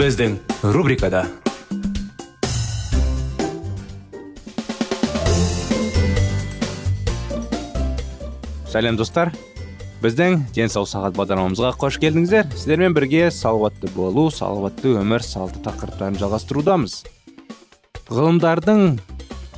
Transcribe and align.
Біздің 0.00 0.38
рубрикада 0.72 1.26
сәлем 8.72 8.96
достар 8.96 9.28
біздің 10.00 10.38
денсаулық 10.56 10.88
сағат 10.88 11.18
бағдарламамызға 11.18 11.74
қош 11.82 11.98
келдіңіздер 12.00 12.48
сіздермен 12.54 12.96
бірге 12.96 13.26
салауатты 13.28 13.90
болу 13.92 14.30
салауатты 14.32 14.94
өмір 15.02 15.20
салты 15.26 15.60
тақырыптарын 15.66 16.16
жалғастырудамыз 16.22 16.94
ғылымдардың 18.08 18.86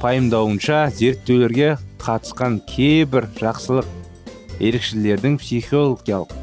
пайымдауынша 0.01 0.81
зерттеулерге 0.97 1.77
қатысқан 2.03 2.59
кейбір 2.73 3.31
жақсылық 3.39 4.59
ерекшелердің 4.59 5.39
психологиялық 5.45 6.35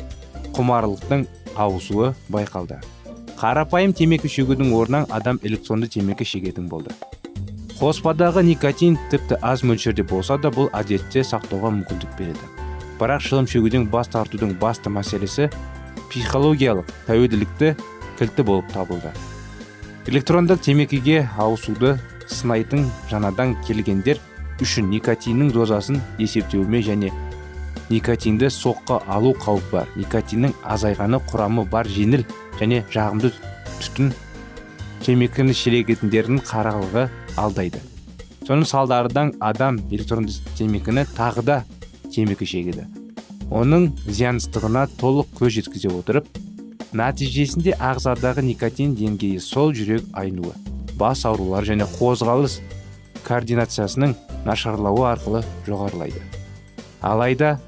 құмарлықтың 0.55 1.27
ауысуы 1.59 2.13
байқалды 2.31 2.79
қарапайым 3.39 3.93
темекі 3.95 4.27
шегудің 4.27 4.73
орнынан 4.75 5.05
адам 5.15 5.37
электронды 5.47 5.87
темекі 5.87 6.25
шегетін 6.27 6.65
болды. 6.67 6.91
Қоспадағы 7.79 8.43
никотин 8.43 8.97
тіпті 9.11 9.37
аз 9.41 9.63
мөлшерде 9.63 10.03
болса 10.03 10.35
да 10.35 10.51
бұл 10.51 10.67
әдетте 10.75 11.23
сақтауға 11.23 11.71
мүмкіндік 11.77 12.17
береді. 12.19 12.49
Бірақ 12.99 13.23
шылым 13.23 13.47
шегуден 13.47 13.85
бас 13.87 14.11
тартудың 14.11 14.57
басты 14.59 14.91
мәселесі 14.91 15.47
психологиялық 16.09 16.91
тәуелділікті 17.07 17.71
кілті 18.19 18.43
болып 18.43 18.67
табылды. 18.75 19.13
Электрондық 20.11 20.59
темекіге 20.59 21.23
ауысуды 21.39 21.95
сынайтын 22.27 22.89
жаңадан 23.07 23.55
келгендер 23.63 24.19
үшін 24.59 24.91
никотиннің 24.91 25.53
дозасын 25.55 26.01
есептеуме 26.19 26.83
және 26.83 27.13
никотинді 27.89 28.49
соққы 28.53 28.99
алу 29.09 29.33
қауіп 29.41 29.71
бар 29.73 29.91
никотиннің 29.97 30.53
азайғаны 30.63 31.19
құрамы 31.29 31.65
бар 31.69 31.89
жеңіл 31.89 32.25
және 32.59 32.83
жағымды 32.93 33.31
түтін 33.81 34.13
темекіні 35.05 35.55
шелегетіндердің 35.55 36.43
қаралығы 36.45 37.07
алдайды. 37.39 37.81
Соның 38.45 38.65
салдарынан 38.65 39.33
адам 39.39 39.79
электронды 39.89 40.33
темекіні 40.57 41.05
тағы 41.17 41.45
да 41.45 41.57
темекі 42.13 42.45
шегеді. 42.49 42.85
Оның 43.49 43.91
зиянсыздығына 44.05 44.85
толық 44.99 45.31
көз 45.39 45.55
жеткізе 45.57 45.89
отырып 45.93 46.27
нәтижесінде 46.93 47.75
ағзадағы 47.77 48.43
никотин 48.45 48.95
деңгейі 48.97 49.41
сол 49.41 49.73
жүрек 49.77 50.05
айнуы 50.17 50.53
бас 50.99 51.23
аурулары 51.25 51.71
және 51.71 51.87
қозғалыс 51.95 52.59
координациясының 53.25 54.15
нашарлауы 54.45 55.05
арқылы 55.09 55.43
жоғарылайды. 55.67 56.21
Алайда 57.01 57.59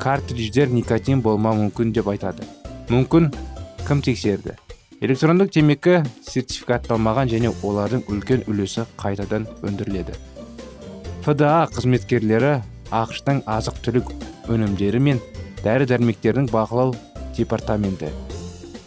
картридждер 0.00 0.70
никотин 0.72 1.20
болмауы 1.24 1.66
мүмкін 1.66 1.92
деп 1.96 2.08
айтады 2.12 2.46
мүмкін 2.88 3.28
кім 3.86 4.00
тексерді 4.06 4.56
электрондық 5.04 5.52
темекі 5.54 5.98
сертификатталмаған 6.26 7.30
және 7.32 7.52
олардың 7.66 8.06
үлкен 8.12 8.46
үлесі 8.50 8.86
қайтадан 9.00 9.46
өндіріледі 9.66 10.16
фда 11.26 11.52
қызметкерлері 11.74 12.56
ақштың 13.02 13.44
азық 13.58 13.82
түлік 13.84 14.10
өнімдері 14.52 15.04
мен 15.04 15.20
дәрі 15.64 15.88
дәрмектердің 15.92 16.48
бақылау 16.52 16.96
департаменті 17.36 18.10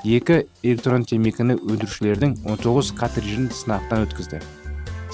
екі 0.03 0.41
электрон 0.63 1.05
темекіні 1.07 1.55
өндірушілердің 1.61 2.35
19 2.43 2.93
картриджін 2.99 3.47
сынақтан 3.55 4.07
өткізді 4.07 4.41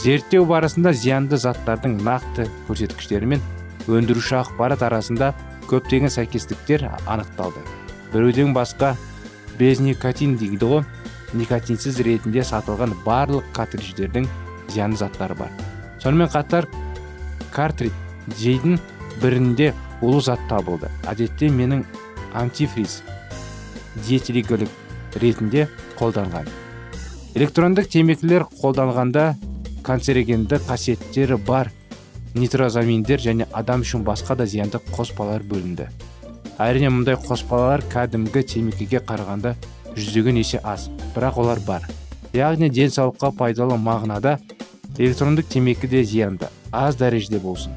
зерттеу 0.02 0.48
барысында 0.50 0.96
зиянды 0.96 1.38
заттардың 1.38 2.00
нақты 2.08 2.48
көрсеткіштері 2.70 3.36
мен 3.36 3.44
өндіруші 3.88 4.40
ақпарат 4.40 4.82
арасында 4.88 5.34
көптеген 5.70 6.12
сәйкестіктер 6.12 6.88
анықталды. 7.06 7.62
Біреуден 8.14 8.54
басқа 8.56 8.96
без 9.60 9.80
никотин 9.80 10.36
дейді 10.38 10.66
ғой 10.66 10.84
никотинсіз 11.38 12.00
ретінде 12.06 12.44
сатылған 12.44 12.96
барлық 13.06 13.46
картридждердің 13.54 14.28
зиянды 14.70 14.98
заттары 14.98 15.36
бар. 15.38 15.52
Сонымен 16.02 16.32
қатар 16.34 16.68
картридждің 17.54 18.80
бірінде 19.22 19.74
улы 20.02 20.22
зат 20.22 20.42
табылды. 20.50 20.90
Әдетте 21.06 21.50
менің 21.54 21.84
антифриз 22.34 23.02
диетилиголик 24.08 24.70
ретінде 25.22 25.68
қолданған. 26.00 26.48
Электрондық 27.36 27.90
темекілер 27.94 28.48
қолданғанда 28.62 29.36
канцерогенді 29.86 30.62
қасиеттері 30.66 31.38
бар. 31.46 31.70
Нитрозаминдер 32.36 33.22
және 33.24 33.48
адам 33.54 33.82
үшін 33.82 34.04
басқа 34.06 34.36
да 34.38 34.46
зиянды 34.46 34.82
қоспалар 34.92 35.44
бөлінді. 35.44 35.90
Әрине 36.60 36.92
мұндай 36.92 37.18
қоспалар 37.24 37.84
кәдімгі 37.90 38.44
темекіге 38.54 39.00
қарағанда 39.08 39.56
жүздеген 39.96 40.40
есе 40.40 40.60
аз 40.64 40.90
бірақ 41.16 41.40
олар 41.42 41.60
бар. 41.66 41.88
Яғни 42.34 42.70
денсаулыққа 42.70 43.32
пайдалы 43.38 43.78
мағынада 43.80 44.38
электрондық 44.98 45.48
темекі 45.50 45.88
де 45.88 46.04
зиянды 46.04 46.50
аз 46.72 46.98
дәрежеде 47.00 47.40
болсын. 47.40 47.74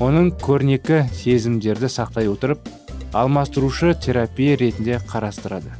Оның 0.00 0.30
көрнекі 0.40 1.02
сезімдерді 1.12 1.90
сақтай 1.92 2.30
отырып 2.30 2.68
алмастырушы 3.12 3.92
терапия 4.00 4.56
ретінде 4.56 5.00
қарастырады. 5.10 5.74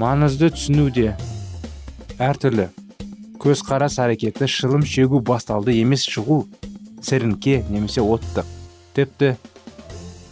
Маңызды 0.00 0.50
түсінуде 0.56 1.12
әртүрлі. 2.18 2.70
Көзқарас 3.38 4.00
әрекеті 4.02 4.48
шылым 4.48 4.82
шегу 4.88 5.20
басталды 5.20 5.76
емес 5.76 6.08
шығу. 6.08 6.46
Сіріңке 7.04 7.62
немесе 7.68 8.00
оттық 8.00 8.48
тіпті 8.96 9.34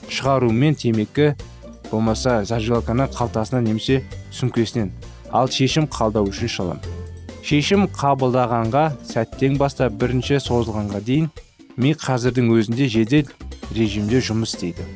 шығарумен 0.09 0.77
темекі 0.79 1.33
болмаса 1.91 2.43
зажигалканы 2.49 3.09
қалтасына 3.13 3.61
немесе 3.65 4.03
сүмкесінен 4.33 4.93
ал 5.33 5.49
шешім 5.49 5.89
қалдау 5.89 6.29
үшін 6.31 6.51
шылым. 6.53 6.81
Шешім 7.43 7.89
қабылдағанға 7.91 8.85
сәттен 9.09 9.57
бастап 9.61 9.97
бірінші 9.99 10.39
созылғанға 10.45 11.01
дейін 11.05 11.29
ми 11.77 11.93
қазірдің 11.99 12.53
өзінде 12.55 12.89
жедел 12.93 13.33
режимде 13.75 14.21
жұмыс 14.23 14.55
істейді. 14.55 14.87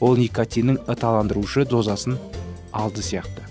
Ол 0.00 0.18
никотиннің 0.20 0.82
ыталандырушы 0.90 1.64
дозасын 1.64 2.18
алды 2.72 3.02
сияқты. 3.02 3.46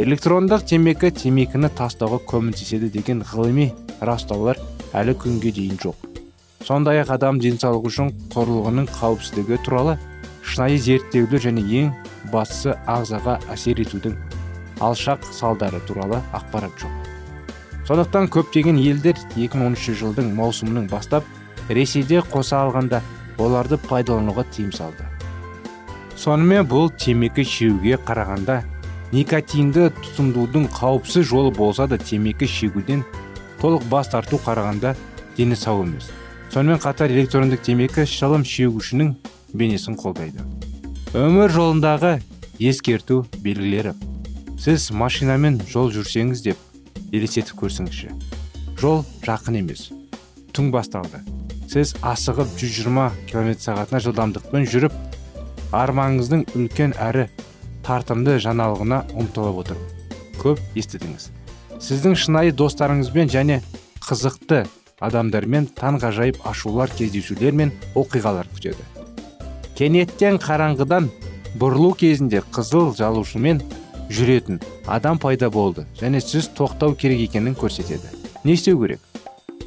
Электрондық 0.00 0.64
темекі 0.66 1.12
темекіні 1.14 1.70
тастауға 1.76 2.22
көмектеседі 2.26 2.90
деген 2.90 3.22
ғылыми 3.22 3.70
растаулар 4.00 4.58
әлі 4.96 5.14
күнге 5.20 5.52
дейін 5.54 5.78
жоқ. 5.82 6.09
Сондай 6.66 7.00
ақ 7.02 7.14
адам 7.16 7.40
денсаулығы 7.40 7.90
үшін 7.90 8.10
құрылғының 8.34 8.88
қауіпсіздігі 8.92 9.60
туралы 9.64 9.96
шынайы 10.44 10.78
зерттеулер 10.78 11.42
және 11.46 11.64
ең 11.80 11.92
бастысы 12.32 12.74
ағзаға 12.90 13.38
әсер 13.54 13.80
етудің 13.84 14.16
алшақ 14.80 15.24
салдары 15.32 15.80
туралы 15.88 16.20
ақпарат 16.36 16.74
жоқ. 16.80 16.92
Сондықтан 17.88 18.28
көптеген 18.30 18.78
елдер 18.78 19.16
2013 19.36 19.96
жылдың 19.98 20.34
маусымының 20.36 20.88
бастап 20.90 21.24
ресейде 21.68 22.20
қоса 22.32 22.60
алғанда 22.64 23.00
оларды 23.38 23.80
пайдалануға 23.88 24.44
тыйым 24.54 24.70
салды. 24.76 25.06
Сонымен 26.16 26.68
бұл 26.68 26.90
темекі 27.00 27.44
шегуге 27.48 27.96
қарағанда 28.04 28.60
никотинді 29.12 29.88
тұтынудың 29.96 30.68
қауіпсіз 30.76 31.26
жолы 31.32 31.50
болса 31.56 31.88
да 31.90 31.98
темекі 31.98 32.46
шегуден 32.46 33.04
толық 33.62 33.88
бас 33.90 34.12
тарту 34.12 34.38
қарағанда 34.44 34.94
дені 35.36 35.56
сау 35.56 35.82
емес. 35.82 36.10
Сонымен 36.50 36.80
қатар 36.82 37.12
электрондық 37.14 37.62
темекі 37.62 38.02
шылым 38.10 38.42
шегушінің 38.42 39.12
бейнесін 39.54 39.94
қолдайды. 40.00 40.42
Өмір 41.14 41.52
жолындағы 41.54 42.16
ескерту 42.58 43.22
белгілері. 43.44 43.92
Сіз 44.58 44.90
машинамен 44.90 45.60
жол 45.70 45.92
жүрсеңіз 45.94 46.42
деп 46.42 46.58
елестетіп 47.14 47.54
көрсеңізші. 47.62 48.10
Жол 48.80 49.04
жақын 49.22 49.60
емес. 49.60 49.88
Түн 50.50 50.72
басталды. 50.74 51.22
Сіз 51.70 51.94
асығып 52.02 52.50
120 52.58 53.30
км 53.30 53.54
сағатына 53.62 54.02
жылдамдықпен 54.02 54.66
жүріп 54.66 54.96
армаңыздың 55.70 56.48
үлкен 56.58 56.96
әрі 56.98 57.28
тартымды 57.86 58.40
жаңалығына 58.42 59.04
ұмтылып 59.14 59.62
отыр 59.62 59.78
көп 60.42 60.58
естідіңіз. 60.74 61.30
Сіздің 61.78 62.18
шынайы 62.18 62.52
достарыңызбен 62.58 63.30
және 63.30 63.60
қызықты 64.02 64.64
адамдармен 65.00 65.68
таңғажайып 65.76 66.40
ашулар 66.46 66.92
кездесулер 66.96 67.56
мен 67.56 67.72
оқиғалар 67.96 68.48
күтеді. 68.54 68.84
Кенеттен 69.76 70.38
қараңғыдан 70.40 71.08
бұрылу 71.58 71.94
кезінде 71.96 72.42
қызыл 72.52 72.92
жалушымен 72.98 73.62
жүретін 74.10 74.60
адам 74.86 75.18
пайда 75.18 75.50
болды 75.50 75.86
және 76.00 76.20
сіз 76.20 76.50
тоқтау 76.56 76.94
керек 76.94 77.30
екенін 77.30 77.56
көрсетеді. 77.56 78.10
Не 78.44 78.58
істеу 78.58 78.80
керек? 78.82 79.00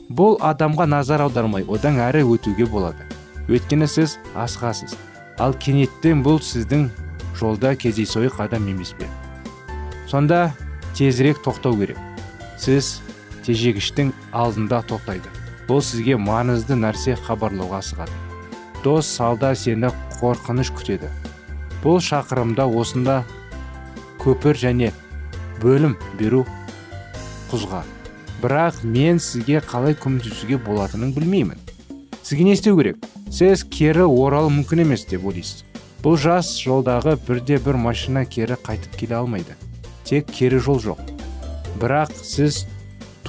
Бұл 0.10 0.38
адамға 0.44 0.86
назар 0.90 1.24
аудармай 1.26 1.66
одан 1.66 1.98
әрі 2.04 2.26
өтуге 2.36 2.68
болады. 2.70 3.08
Өйткені 3.50 3.88
сіз 3.90 4.18
асығасыз 4.36 4.94
ал 5.42 5.56
кенеттен 5.58 6.22
бұл 6.24 6.42
сіздің 6.44 6.90
жолда 7.40 7.74
кездейсойық 7.76 8.38
адам 8.44 8.68
емес 8.70 8.94
пе? 9.00 9.08
Сонда 10.08 10.54
тезірек 10.94 11.42
тоқтау 11.44 11.80
керек. 11.80 11.98
Сіз 12.60 13.00
тежегіштің 13.46 14.12
алдында 14.32 14.82
тоқтайды. 14.90 15.30
Бұл 15.68 15.82
сізге 15.84 16.18
маңызды 16.20 16.76
нәрсе 16.80 17.16
хабарлауға 17.28 17.80
асығады. 17.84 18.16
Дос 18.84 19.08
салда 19.08 19.54
сені 19.56 19.94
қорқыныш 20.20 20.74
күтеді. 20.76 21.12
Бұл 21.84 22.02
шақырымда 22.04 22.66
осында 22.68 23.22
көпір 24.24 24.60
және 24.60 24.92
бөлім 25.62 25.98
беру 26.20 26.44
құзға. 27.52 27.84
Бірақ 28.44 28.82
мен 28.84 29.20
сізге 29.24 29.62
қалай 29.64 29.96
көмектесуге 29.96 30.58
болатынын 30.64 31.14
білмеймін. 31.16 31.60
Сізге 32.24 32.44
не 32.44 32.58
істеу 32.58 32.76
керек? 32.80 32.98
Сіз 33.32 33.64
кері 33.64 34.04
оралу 34.08 34.52
мүмкін 34.52 34.84
емес 34.84 35.06
деп 35.08 35.24
ойлайсыз. 35.28 35.64
Бұл 36.04 36.18
жас 36.20 36.52
жолдағы 36.60 37.16
бірде 37.28 37.56
бір 37.64 37.80
машина 37.80 38.26
кері 38.28 38.58
қайтып 38.60 38.98
келе 39.00 39.16
алмайды. 39.16 39.56
Тек 40.04 40.28
кері 40.28 40.60
жол 40.60 40.82
жоқ. 40.84 41.00
Бірақ 41.80 42.12
сіз 42.20 42.66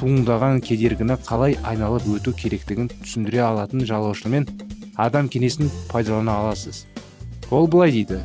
туындаған 0.04 0.58
кедергіні 0.60 1.14
қалай 1.24 1.54
айналып 1.64 2.04
өту 2.12 2.34
керектігін 2.36 2.90
түсіндіре 2.92 3.40
алатын 3.40 3.86
жалаушымен 3.88 4.44
адам 5.00 5.30
кенесін 5.32 5.70
пайдалана 5.88 6.34
аласыз. 6.42 6.82
Ол 7.48 7.70
былай 7.72 7.94
дейді. 7.94 8.18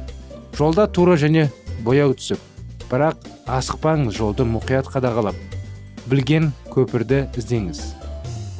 Жолда 0.57 0.89
тура 0.91 1.15
және 1.15 1.45
бояу 1.87 2.11
түсіп 2.19 2.43
бірақ 2.91 3.23
асықпаңыз 3.47 4.17
жолды 4.19 4.43
мұқият 4.43 4.91
қадағалап 4.91 5.39
білген 6.11 6.51
көпірді 6.73 7.29
іздеңіз. 7.39 7.79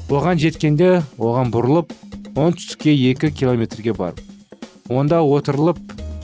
Оған 0.08 0.40
жеткенде 0.40 1.02
оған 1.20 1.52
бұрылып 1.52 1.92
оңтүстікке 2.40 2.96
екі 3.12 3.34
километрге 3.36 3.98
барып 4.00 4.24
онда 4.88 5.20
отырылып 5.20 5.82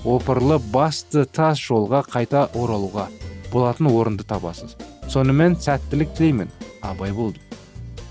опырылып 0.07 0.71
басты 0.71 1.25
тас 1.27 1.59
жолға 1.59 2.05
қайта 2.07 2.47
оралуға 2.55 3.09
болатын 3.51 3.91
орынды 3.91 4.23
табасыз. 4.23 4.77
Сонымен 5.11 5.59
сәттілік 5.59 6.15
тілеймін 6.15 6.55
абай 6.91 7.13
болды. 7.15 7.41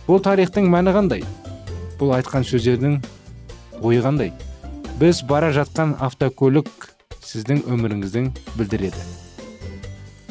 Бұл 0.09 0.23
тарихтың 0.25 0.69
мәні 0.73 0.94
қандай? 0.97 1.25
Бұл 2.00 2.15
айтқан 2.19 2.47
сөздердің 2.49 2.99
ойы 3.82 4.03
қандай? 4.05 4.32
Біз 5.00 5.23
бара 5.29 5.53
жатқан 5.55 5.97
автокөлік 6.05 6.91
сіздің 7.25 7.65
өміріңіздің 7.71 8.31
білдіреді. 8.59 9.06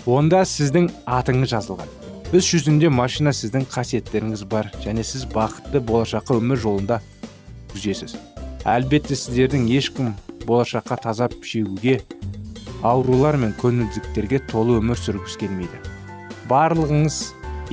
Онда 0.06 0.44
сіздің 0.48 0.92
атыңыз 1.08 1.54
жазылған. 1.56 1.90
Іс 2.34 2.48
жүзінде 2.50 2.90
машина 2.90 3.34
сіздің 3.36 3.68
қасиеттеріңіз 3.70 4.46
бар 4.50 4.72
және 4.84 5.06
сіз 5.06 5.28
бақытты 5.30 5.84
болашаққа 5.86 6.40
өмір 6.42 6.60
жолында 6.64 7.02
жүзесіз 7.76 8.16
әлбетте 8.66 9.16
сіздердің 9.20 9.68
ешкім 9.76 10.14
болашаққа 10.48 10.98
тазап 11.04 11.36
шегуге 11.44 12.00
аурулар 12.84 13.36
мен 13.40 13.52
көңілдіктерге 13.60 14.40
толы 14.48 14.78
өмір 14.80 15.00
сүргісі 15.00 15.42
келмейді. 15.44 15.82
Барлығыңыз 16.50 17.18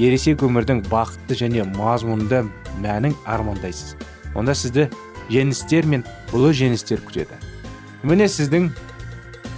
ересек 0.00 0.40
өмірдің 0.46 0.84
бақытты 0.88 1.36
және 1.36 1.66
мазмұнды 1.76 2.46
мәнін 2.80 3.14
армандайсыз. 3.28 3.96
Онда 4.34 4.54
сізді 4.56 4.88
жеңістер 5.28 5.88
мен 5.90 6.04
ұлы 6.32 6.54
жеңістер 6.56 7.02
күтеді. 7.04 7.36
Міне 8.02 8.28
сіздің 8.32 8.70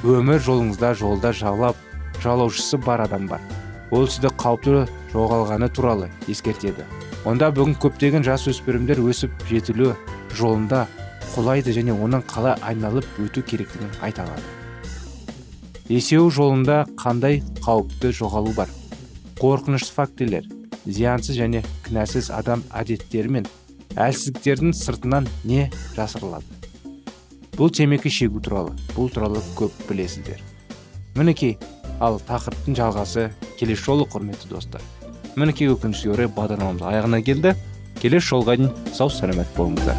өмір 0.02 0.42
жолыңызда 0.42 0.94
жолда 0.98 1.30
жалап 1.36 1.78
жалаушысы 2.22 2.80
бар 2.82 3.04
адам 3.06 3.28
бар. 3.30 3.44
Ол 3.94 4.08
сізді 4.08 4.32
қауіпті 4.40 4.86
жоғалғаны 5.12 5.68
туралы 5.70 6.10
ескертеді. 6.26 6.88
Онда 7.28 7.52
бүгін 7.54 7.76
көптеген 7.78 8.26
жас 8.26 8.48
өспірімдер 8.50 8.98
өсіп 9.04 9.46
жетілу 9.46 9.92
жолында 10.34 10.88
құлайды 11.36 11.76
және 11.76 11.94
оның 11.94 12.26
қалай 12.26 12.58
айналып 12.66 13.06
өту 13.22 13.44
керектігін 13.46 13.94
айта 14.02 14.26
алады. 14.26 14.42
Есеу 15.88 16.30
жолында 16.30 16.86
қандай 16.98 17.42
қауіпті 17.62 18.10
жоғалу 18.16 18.56
бар? 18.56 18.81
Қорқынышты 19.42 19.90
фактілер 19.90 20.44
зиянсыз 20.86 21.34
және 21.34 21.64
кінәсіз 21.82 22.28
адам 22.30 22.60
әдеттері 22.78 23.32
мен 23.34 23.46
әлсіздіктердің 23.98 24.70
сыртынан 24.78 25.26
не 25.42 25.64
жасырылады? 25.96 26.46
Бұл 27.56 27.72
темекі 27.74 28.12
шегу 28.14 28.38
туралы 28.38 28.76
бұл 28.94 29.10
туралы 29.10 29.42
көп 29.58 29.74
білесіздер. 29.88 30.38
Мінекей 31.18 31.56
ал 31.98 32.20
тақырыптың 32.28 32.78
жалғасы 32.78 33.24
келесі 33.58 33.82
жолы 33.82 34.06
құрметті 34.14 34.52
достар. 34.52 34.84
Мінекей 35.34 35.72
өкінішке 35.74 36.14
орай 36.14 36.30
бағдарламамыз 36.30 36.86
аяғына 36.92 37.22
келді. 37.26 37.56
Келесі 37.98 38.30
жолға 38.30 38.56
дейін 38.60 38.70
сау 38.94 39.10
саламат 39.10 39.50
болыңыздар. 39.58 39.98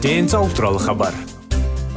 Денсаулық 0.00 0.56
туралы 0.56 0.80
хабар. 0.88 1.24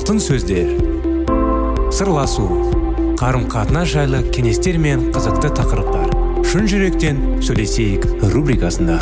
Алтын 0.00 0.16
сөздер. 0.16 0.70
Сырласу 1.92 2.46
қарым 3.20 3.42
қатынас 3.52 3.90
жайлы 3.92 4.22
кеңестер 4.32 4.78
мен 4.80 5.02
қызықты 5.12 5.50
тақырыптар. 5.58 6.06
Шын 6.48 6.64
жүректен 6.70 7.18
сөйлесейік 7.44 8.06
рубрикасында. 8.32 8.96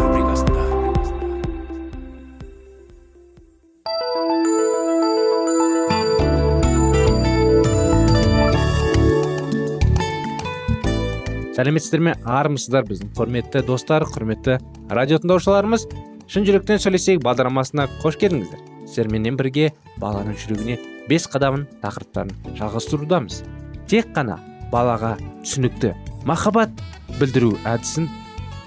Сәлеметсіздер 11.55 12.03
ме? 12.09 12.17
Армысыздар 12.27 12.89
біздің 12.91 13.15
құрметті 13.15 13.63
достар 13.71 14.09
құрметті 14.09 14.59
радио 14.91 15.23
тыңдаушыларымыз. 15.23 15.87
Шын 16.27 16.49
жүректен 16.49 16.83
сөйлесейік 16.83 17.23
бағдарламасына 17.23 17.87
қош 18.03 18.19
келдіңіздер. 18.19 18.68
Сіздерменен 18.89 19.37
бірге 19.37 19.73
баланың 20.01 20.37
жүрегіне 20.41 20.79
бес 21.09 21.29
қадамын 21.29 21.67
тақырыптарын 21.83 22.57
жалғастырудамыз. 22.59 23.43
Тек 23.89 24.11
қана 24.17 24.39
балаға 24.73 25.15
түсінікті 25.45 25.93
махаббат 26.29 26.73
білдіру 27.21 27.55
әдісін 27.69 28.09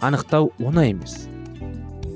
анықтау 0.05 0.51
оңай 0.61 0.93
емес. 0.93 1.25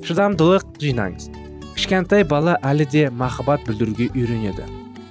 Шыдамдылық 0.06 0.78
жинаңыз. 0.82 1.28
Кішкентай 1.76 2.24
бала 2.24 2.56
әлі 2.64 2.86
де 2.90 3.08
махаббат 3.10 3.66
білдіруге 3.66 4.08
үйренеді. 4.14 4.64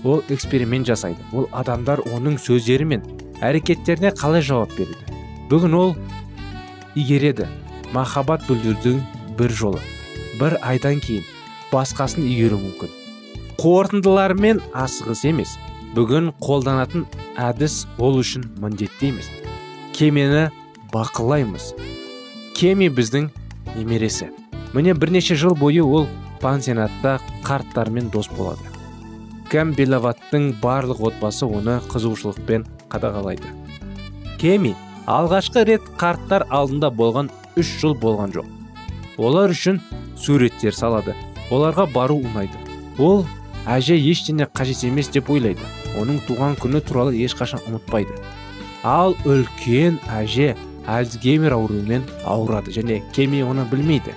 Ол 0.03 0.23
эксперимент 0.29 0.87
жасайды. 0.87 1.19
Ол 1.33 1.49
адамдар 1.51 2.01
оның 2.15 2.39
сөздері 2.41 2.87
мен 2.89 3.05
әрекеттеріне 3.43 4.13
қалай 4.15 4.43
жауап 4.45 4.73
береді? 4.77 5.19
Бүгін 5.51 5.77
ол 5.77 5.95
игереді. 6.95 7.47
Махаббат 7.93 8.47
білдірудің 8.49 9.01
бір 9.37 9.51
жолы. 9.51 9.83
Бір 10.39 10.57
айдан 10.61 10.99
кейін 11.03 11.34
басқасын 11.71 12.25
игеру 12.27 12.59
мүмкін. 12.61 12.91
Қорытындылармен 13.61 14.61
асығыс 14.75 15.23
емес. 15.29 15.55
Бүгін 15.95 16.33
қолданатын 16.43 17.05
әдіс 17.39 17.85
ол 17.97 18.19
үшін 18.19 18.49
міндетті 18.59 19.13
емес. 19.13 19.29
Кемені 19.95 20.49
бақылаймыз. 20.91 21.71
Кеми 22.55 22.89
біздің 22.91 23.29
немересі. 23.75 24.29
Міне 24.75 24.93
бірнеше 24.93 25.35
жыл 25.39 25.55
бойы 25.55 25.83
ол 25.83 26.07
пансионатта 26.41 27.19
қарттармен 27.47 28.09
дос 28.11 28.27
болады. 28.35 28.59
Кәмбелаваттың 29.51 30.55
барлық 30.61 31.03
отбасы 31.09 31.45
оны 31.45 31.77
қызығушылықпен 31.91 32.65
қадағалайды. 32.91 33.51
Кеми 34.41 34.73
алғашқы 35.07 35.63
рет 35.69 35.85
қарттар 36.01 36.47
алдында 36.49 36.89
болған 36.91 37.29
үш 37.55 37.71
жыл 37.79 37.95
болған 37.95 38.33
жоқ. 38.35 38.49
Олар 39.17 39.53
үшін 39.53 39.79
суреттер 40.19 40.75
салады. 40.75 41.15
Оларға 41.49 41.85
бару 41.93 42.19
ұнайды 42.21 42.57
ол 42.97 43.25
әже 43.65 43.97
ештеңе 43.97 44.47
қажет 44.53 44.85
емес 44.87 45.09
деп 45.13 45.29
ойлайды. 45.29 45.61
Оның 45.99 46.21
туған 46.27 46.57
күні 46.59 46.81
туралы 46.85 47.15
ешқашан 47.25 47.63
ұмытпайды. 47.65 48.13
Ал 48.83 49.15
үлкен 49.25 49.97
әже 50.11 50.53
альцгеймер 50.85 51.55
ауруымен 51.55 52.05
ауырады 52.25 52.73
және 52.75 53.01
кеми 53.15 53.41
оны 53.43 53.65
білмейді. 53.71 54.13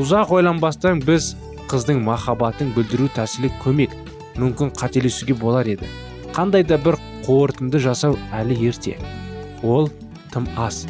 Ұзақ 0.00 0.32
ойланбастан 0.38 1.00
біз 1.04 1.34
қыздың 1.70 2.02
махаббатын 2.04 2.72
білдіру 2.74 3.08
тәсілі 3.14 3.52
көмек 3.62 3.94
мүмкін 4.36 4.74
қателесуге 4.76 5.36
болар 5.38 5.68
еді. 5.68 5.88
Қандай 6.34 6.66
да 6.66 6.76
бір 6.78 6.98
қорытынды 7.26 7.78
жасау 7.80 8.18
әлі 8.34 8.58
ерте. 8.68 8.98
Ол 9.62 9.88
тым 10.32 10.48
аз. 10.56 10.84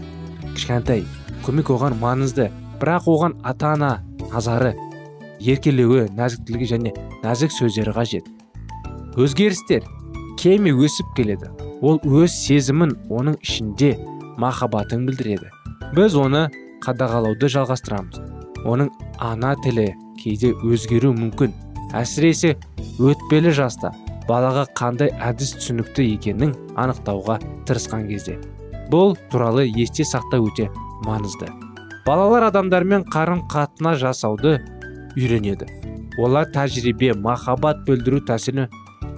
Кішкентай 0.54 1.04
көмек 1.44 1.70
оған 1.70 2.00
маңызды 2.00 2.50
бірақ 2.80 3.06
оған 3.12 3.36
ата 3.44 3.74
ана 3.76 3.92
назары 4.32 4.74
еркелеуі 5.40 6.06
нәзіктілігі 6.16 6.70
және 6.72 6.92
нәзік 7.24 7.52
сөздері 7.54 7.94
қажет. 7.96 8.26
Өзгерістер 9.16 9.84
кеме 10.40 10.72
өсіп 10.72 11.12
келеді. 11.16 11.50
Ол 11.82 12.00
өз 12.04 12.32
сезімін 12.32 12.94
оның 13.12 13.36
ішінде 13.42 13.96
махаббатын 14.40 15.06
білдіреді. 15.08 15.50
Біз 15.96 16.16
оны 16.16 16.46
қадағалауды 16.84 17.50
жалғастырамыз. 17.52 18.20
Оның 18.64 18.90
ана 19.22 19.54
тілі 19.64 19.92
кейде 20.20 20.52
өзгеру 20.64 21.12
мүмкін. 21.16 21.54
Әсіресе 21.96 22.56
өтпелі 23.00 23.52
жаста 23.54 23.92
балаға 24.28 24.66
қандай 24.76 25.12
әдіс 25.22 25.54
түсінікті 25.60 26.06
екенін 26.16 26.54
анықтауға 26.76 27.38
тырысқан 27.68 28.08
кезде. 28.10 28.38
Бұл 28.90 29.16
туралы 29.30 29.66
есте 29.68 30.04
сақтау 30.06 30.48
өте 30.50 30.68
маңызды. 31.06 31.48
Балалар 32.06 32.48
адамдармен 32.50 33.06
қарым 33.10 33.44
қатына 33.50 33.96
жасауды 33.98 34.58
үйренеді. 35.16 35.66
Олар 36.18 36.46
тәжірибе 36.52 37.14
махаббат 37.16 37.82
білдіру 37.88 38.20
тәсілі 38.28 38.68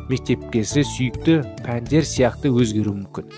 мектепкесі 0.08 0.82
сүйікті 0.86 1.40
пәндер 1.66 2.06
сияқты 2.08 2.50
өзгеру 2.50 2.94
мүмкін. 2.96 3.28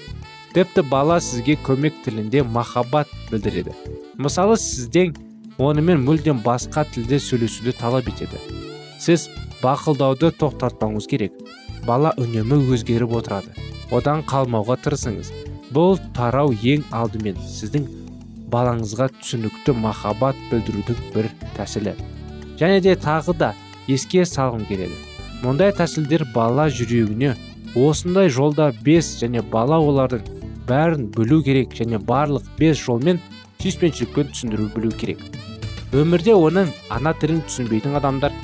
Тіпті 0.55 0.85
бала 0.90 1.21
сізге 1.23 1.57
көмек 1.67 2.00
тілінде 2.05 2.43
махаббат 2.43 3.11
білдіреді. 3.31 3.75
Мысалы 4.19 4.57
сізден 4.61 5.14
онымен 5.59 6.02
мүлдем 6.07 6.40
басқа 6.45 6.87
тілде 6.95 7.21
сөйлесуді 7.21 7.75
талап 7.79 8.09
етеді. 8.11 8.40
Сіз 8.99 9.29
бақылдауды 9.62 10.33
тоқтатпауыңыз 10.40 11.09
керек. 11.11 11.37
Бала 11.87 12.14
үнемі 12.21 12.61
өзгеріп 12.75 13.14
отырады. 13.21 13.55
Одан 13.90 14.25
қалмауға 14.29 14.79
тырысыңыз. 14.85 15.33
Бұл 15.75 15.99
тарау 16.17 16.52
ең 16.52 16.85
алдымен 16.90 17.38
сіздің 17.40 17.87
балаңызға 18.50 19.11
түсінікті 19.21 19.76
махаббат 19.79 20.38
білдірудің 20.50 21.05
бір 21.14 21.31
тәсілі. 21.57 21.95
Және 22.61 22.81
де 22.85 22.95
тағы 22.95 23.37
да 23.38 23.55
еске 23.88 24.26
салғым 24.29 24.67
келеді. 24.69 24.97
Мұндай 25.40 25.73
тәсілдер 25.73 26.26
бала 26.35 26.69
жүрегіне 26.69 27.35
осындай 27.75 28.29
жолда 28.29 28.71
бес 28.85 29.14
және 29.23 29.43
бала 29.52 29.79
олардың 29.81 30.26
бәрін 30.69 31.09
білу 31.17 31.40
керек 31.43 31.73
және 31.75 31.99
барлық 31.99 32.45
бес 32.59 32.79
жолмен 32.85 33.21
сүйіспеншілікпен 33.62 34.33
түсіндіру 34.35 34.69
білу 34.75 34.90
керек. 34.93 35.23
Өмірде 35.97 36.37
оның 36.37 36.71
ана 36.93 37.14
тілін 37.19 37.40
түсінбейтін 37.49 37.97
адамдар 37.99 38.35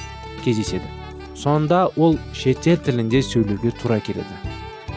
кездеседі. 0.45 0.89
Сонда 1.37 1.87
ол 1.97 2.17
шетел 2.35 2.79
тілінде 2.81 3.21
сөйлеуге 3.23 3.71
тура 3.83 4.01
келеді. 4.01 4.41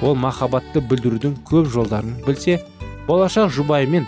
Ол 0.02 0.16
махаббатты 0.16 0.80
білдірудің 0.80 1.36
көп 1.50 1.68
жолдарын 1.74 2.16
білсе 2.26 2.62
болашақ 3.08 3.52
жұбайымен 3.52 4.08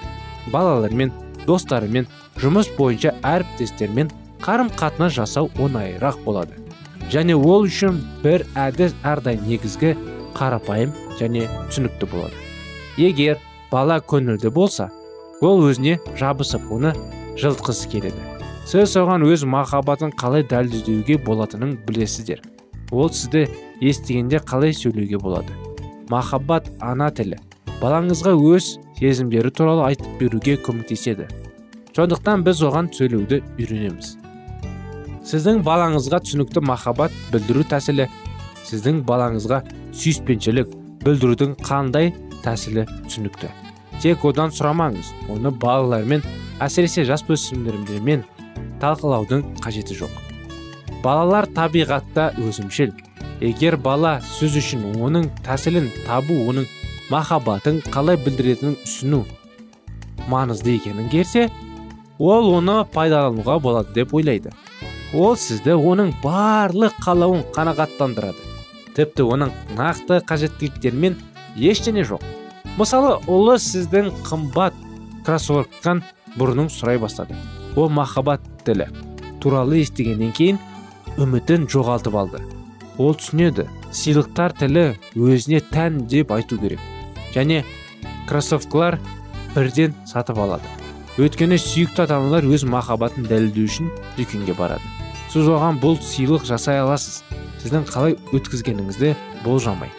балалармен 0.53 1.11
достарымен 1.45 2.07
жұмыс 2.39 2.71
бойынша 2.77 3.13
әріптестермен 3.27 4.11
қарым 4.41 4.71
қатынас 4.77 5.15
жасау 5.17 5.49
оңайырақ 5.61 6.23
болады. 6.25 6.57
Және 7.11 7.35
ол 7.35 7.67
үшін 7.67 7.99
бір 8.23 8.45
әдіс 8.55 8.95
әрдайым 9.03 9.47
негізгі 9.49 9.95
қарапайым 10.37 10.93
және 11.19 11.47
түсінікті 11.69 12.09
болады. 12.11 12.35
Егер 12.97 13.39
бала 13.71 13.99
көңілді 13.99 14.51
болса 14.53 14.89
ол 15.41 15.63
өзіне 15.67 15.97
жабысып 16.19 16.69
оны 16.71 16.93
жылытқысы 17.39 17.89
келеді. 17.91 18.21
Сіз 18.65 18.93
соған 18.95 19.25
өз 19.25 19.43
махаббатын 19.49 20.13
қалай 20.15 20.45
дәлелдеуге 20.47 21.17
болатынын 21.25 21.75
білесіздер. 21.87 22.41
Ол 22.91 23.09
сізді 23.09 23.47
естігенде 23.81 24.37
қалай 24.37 24.73
сөйлеуге 24.77 25.17
болады? 25.19 25.55
Махаббат 26.09 26.69
ана 26.79 27.09
тілі. 27.11 27.39
Балаңызға 27.81 28.35
өз 28.37 28.77
сезімдері 28.99 29.51
туралы 29.51 29.87
айтып 29.89 30.19
беруге 30.19 30.57
көмектеседі. 30.61 31.27
Сондықтан 31.95 32.45
біз 32.45 32.61
оған 32.63 32.91
сөйлеуді 32.95 33.41
үйренеміз. 33.57 34.20
Сіздің 35.27 35.61
балаңызға 35.65 36.21
түсінікті 36.25 36.63
махаббат 36.65 37.13
білдіру 37.33 37.63
тәсілі 37.69 38.07
сіздің 38.65 39.03
балаңызға 39.05 39.61
сүйіспеншілік 39.93 40.71
білдірудің 41.05 41.53
қандай 41.61 42.09
тәсілі 42.41 42.87
түсінікті 43.05 43.51
тек 44.01 44.25
одан 44.25 44.53
сұрамаңыз 44.55 45.11
оны 45.29 45.51
балалармен 45.61 46.25
әсіресе 46.63 47.05
жасөспірімдермен 47.09 48.25
талқылаудың 48.81 49.45
қажеті 49.61 49.99
жоқ 50.01 50.17
балалар 51.03 51.45
табиғатта 51.53 52.31
өзімшіл 52.41 52.95
егер 53.45 53.77
бала 53.77 54.17
сөз 54.25 54.57
үшін 54.61 54.87
оның 54.97 55.29
тәсілін 55.45 55.91
табу 56.07 56.39
оның 56.49 56.65
махаббатын 57.13 57.81
қалай 57.93 58.17
білдіретінін 58.25 58.77
түсіну 58.81 59.21
маңызды 60.33 60.77
екенін 60.79 61.09
керсе 61.13 61.47
ол 62.17 62.51
оны 62.57 62.81
пайдалануға 62.93 63.57
болады 63.61 63.93
деп 63.97 64.13
ойлайды 64.17 64.53
ол 65.13 65.35
сізді 65.35 65.75
оның 65.75 66.13
барлық 66.23 66.95
қалауын 67.03 67.43
қанағаттандырады. 67.55 68.47
Тіпті 68.95 69.25
оның 69.27 69.51
нақты 69.75 70.21
қажеттіліктерімен 70.27 71.17
ештеңе 71.55 72.05
жоқ. 72.07 72.23
Мысалы 72.79 73.17
ұлы 73.27 73.57
сіздің 73.59 74.11
қымбат 74.27 74.75
кроссворктан 75.25 76.03
бұрынын 76.37 76.71
сұрай 76.71 76.99
бастады. 76.99 77.35
Ол 77.75 77.89
махаббат 77.91 78.43
тілі. 78.65 78.87
Туралы 79.43 79.81
естігеннен 79.81 80.31
кейін 80.35 80.59
үмітін 81.19 81.67
жоғалтып 81.71 82.15
алды. 82.15 82.43
Ол 82.97 83.15
түсінеді 83.19 83.67
сыйлықтар 83.91 84.55
тілі 84.59 84.85
өзіне 85.15 85.59
тән 85.71 86.05
деп 86.07 86.31
айту 86.31 86.59
керек. 86.61 86.79
Және 87.35 87.65
кроссовкалар 88.29 88.99
бірден 89.55 89.95
сатып 90.07 90.39
алады. 90.39 90.67
Өйткені 91.19 91.59
сүйікті 91.59 92.05
ата 92.05 92.19
өз 92.19 92.63
махаббатын 92.63 93.27
дәлелдеу 93.27 93.67
үшін 93.67 93.91
дүкенге 94.15 94.55
барады. 94.55 95.00
Сіз 95.31 95.47
оған 95.47 95.77
бұл 95.79 95.95
сыйлық 96.03 96.43
жасай 96.43 96.81
аласыз. 96.83 97.21
Сіздің 97.61 97.85
қалай 97.87 98.17
өткізгеніңізді 98.35 99.13
болжамай. 99.45 99.91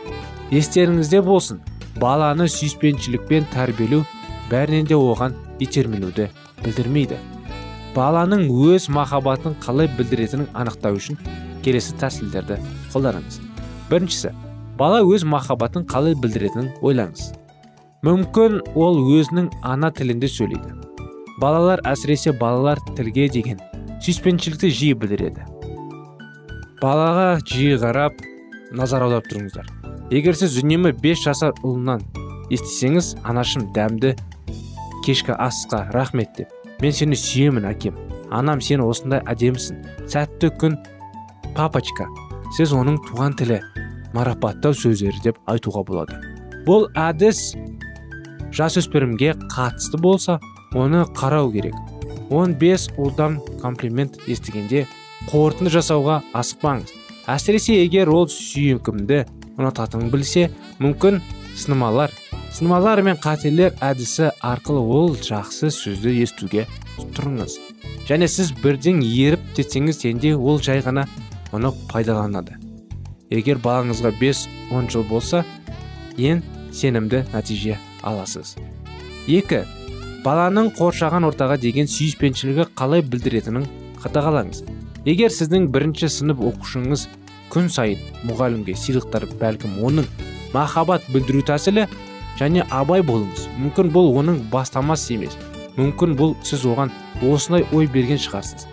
Естеріңізде 0.52 1.22
болсын. 1.24 1.62
Баланы 1.96 2.48
сүйіспеншілікпен 2.52 3.46
тәрбиелеу 3.52 4.02
бәрінен 4.50 4.90
де 4.90 4.98
оған 4.98 5.36
итермелеуді 5.62 6.28
білдірмейді. 6.64 7.16
Баланың 7.96 8.46
өз 8.52 8.90
махаббатын 8.92 9.56
қалай 9.64 9.88
білдіретінін 9.96 10.50
анықтау 10.52 11.00
үшін 11.00 11.20
келесі 11.64 11.96
тәсілдерді 12.00 12.60
қолданыңыз. 12.92 13.40
Біріншісі 13.88 14.32
бала 14.76 15.00
өз 15.04 15.24
махаббатын 15.24 15.88
қалай 15.88 16.16
білдіретінін 16.20 16.72
ойлаңыз. 16.84 17.32
Мүмкін 18.04 18.62
ол 18.74 19.00
өзінің 19.16 19.52
ана 19.62 19.92
тілінде 19.94 20.28
сөйлейді. 20.28 20.76
Балалар 21.40 21.80
әсіресе 21.88 22.32
балалар 22.36 22.80
тілге 22.96 23.28
деген 23.32 23.60
сүйіспеншілікті 24.02 24.70
жиі 24.70 24.94
білдіреді 24.98 25.46
балаға 26.82 27.38
жиі 27.46 27.76
қарап 27.78 28.16
назар 28.74 29.04
аударып 29.06 29.28
тұрыңыздар. 29.30 29.68
Егер 30.10 30.34
сіз 30.34 30.56
үнемі 30.64 30.90
5 30.98 31.20
жасар 31.28 31.52
ұлынан 31.62 32.02
естісеңіз 32.50 33.12
анашым 33.22 33.68
дәмді 33.76 34.16
кешкі 35.06 35.36
асқа 35.36 35.84
рахмет 35.94 36.34
деп. 36.40 36.50
Мен 36.82 36.94
сені 36.96 37.14
сүйемін 37.18 37.68
әкем. 37.70 37.94
Анам 38.34 38.60
сен 38.64 38.82
осындай 38.82 39.22
әдемісің. 39.30 39.78
Сәтті 40.10 40.50
күн 40.58 40.74
папочка. 41.54 42.08
Сіз 42.56 42.74
оның 42.74 42.98
туған 43.06 43.38
тілі 43.38 43.60
марапаттау 44.16 44.74
сөздері 44.74 45.22
деп 45.22 45.38
айтуға 45.46 45.84
болады. 45.86 46.18
Бұл 46.66 46.88
әдіс 46.98 47.52
жасөспірімге 48.58 49.36
қатысты 49.54 50.02
болса 50.02 50.40
оны 50.74 51.06
қарау 51.14 51.52
керек. 51.54 51.78
15 52.32 52.96
ұлдан 52.96 53.36
комплимент 53.60 54.16
естігенде 54.24 54.86
қорытынды 55.28 55.70
жасауға 55.74 56.22
асықпаңыз. 56.32 56.94
Әсіресе 57.28 57.76
егер 57.84 58.08
ол 58.10 58.24
сүйкімді 58.32 59.26
ұнататынын 59.58 60.08
білсе 60.10 60.48
мүмкін 60.80 61.20
сынамалар 61.60 62.14
сынамалар 62.52 63.02
мен 63.04 63.20
қателер 63.20 63.76
әдісі 63.84 64.30
арқылы 64.44 64.80
ол 64.80 65.14
жақсы 65.16 65.70
сөзді 65.72 66.14
естуге 66.24 66.66
тұрыңыз. 66.98 67.58
Және 68.08 68.28
сіз 68.28 68.52
бірден 68.62 69.00
еріп 69.04 69.44
кетсеңіз 69.56 70.02
енді 70.10 70.34
ол 70.36 70.60
жай 70.60 70.82
ғана 70.84 71.06
оны 71.52 71.72
пайдаланады. 71.92 72.56
Егер 73.32 73.60
балаңызға 73.62 74.12
5-10 74.20 74.90
жыл 74.92 75.06
болса 75.08 75.44
ең 76.16 76.42
сенімді 76.72 77.22
нәтиже 77.32 77.78
аласыз. 78.02 78.56
Екі 79.28 79.62
баланың 80.22 80.70
қоршаған 80.78 81.26
ортаға 81.28 81.58
деген 81.62 81.88
сүйіспеншілігі 81.90 82.68
қалай 82.78 83.02
білдіретінін 83.02 83.66
қадағалаңыз 84.04 84.62
егер 85.08 85.34
сіздің 85.34 85.66
бірінші 85.74 86.10
сынып 86.16 86.44
оқушыңыз 86.52 87.08
күн 87.52 87.66
сайын 87.72 88.00
мұғалімге 88.28 88.76
сыйлықтар 88.78 89.26
бәлкім 89.40 89.80
оның 89.82 90.06
махаббат 90.54 91.04
білдіру 91.12 91.42
тәсілі 91.48 91.88
және 92.38 92.64
абай 92.70 93.02
болыңыз. 93.04 93.48
Мүмкін 93.60 93.90
бұл 93.92 94.12
оның 94.20 94.38
бастамасы 94.52 95.16
емес. 95.16 95.36
Мүмкін 95.76 96.14
бұл 96.18 96.36
сіз 96.46 96.64
оған 96.68 96.92
осындай 97.28 97.66
ой 97.72 97.88
берген 97.92 98.20
шығарсыз. 98.20 98.66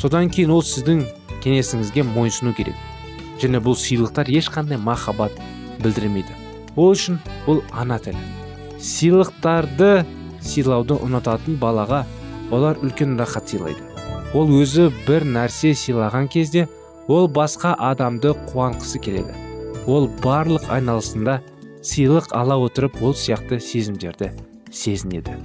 Содан 0.00 0.30
кейін 0.30 0.54
ол 0.54 0.62
сіздің 0.66 1.04
кеңесіңізге 1.44 2.04
мойынсыну 2.10 2.54
керек. 2.56 2.74
Және 3.42 3.60
бұл 3.62 3.76
сыйлықтар 3.78 4.30
ешқандай 4.30 4.78
махаббат 4.78 5.34
білдірмейді. 5.82 6.34
Ол 6.76 6.94
үшін 6.94 7.20
бұл 7.46 7.62
ана 7.72 7.98
тілі. 8.02 8.18
Сыйлықтарды 8.80 10.04
сыйлауды 10.44 10.98
ұнататын 11.02 11.58
балаға 11.60 12.04
олар 12.52 12.78
үлкен 12.84 13.16
рахат 13.18 13.48
сыйлайды. 13.48 13.80
Ол 14.34 14.50
өзі 14.60 14.90
бір 15.06 15.24
нәрсе 15.26 15.74
сыйлаған 15.78 16.28
кезде 16.30 16.66
ол 17.08 17.28
басқа 17.28 17.74
адамды 17.78 18.34
қуанқысы 18.50 19.00
келеді. 19.02 19.34
Ол 19.86 20.08
барлық 20.22 20.68
айналысында 20.72 21.40
сыйлық 21.84 22.32
ала 22.36 22.56
отырып 22.64 23.00
ол 23.02 23.14
сияқты 23.14 23.60
сезімдерді 23.60 24.32
сезінеді. 24.72 25.36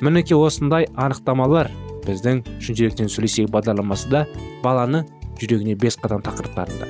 Мінекей 0.00 0.36
осындай 0.36 0.88
анықтамалар 0.94 1.70
біздің 2.06 2.42
шын 2.60 2.78
жүректен 2.78 3.10
сөйлесейік 3.10 3.50
бағдарламасында 3.54 4.26
баланы 4.62 5.04
жүрегіне 5.40 5.76
бес 5.80 5.98
қадам 6.02 6.22
тақырыптарында. 6.26 6.88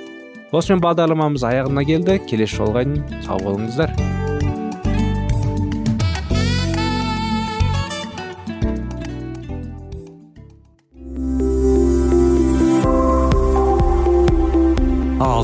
Осымен 0.56 0.82
бағдарламамыз 0.82 1.46
аяғына 1.46 1.86
келді. 1.86 2.20
Келесі 2.28 2.60
жолға 2.60 2.84
дейін 2.86 3.22
сау 3.26 3.40
болыңыздар. 3.42 3.92